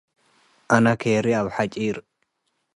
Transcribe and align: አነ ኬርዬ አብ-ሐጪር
አነ 0.75 0.85
ኬርዬ 1.01 1.27
አብ-ሐጪር 1.39 1.97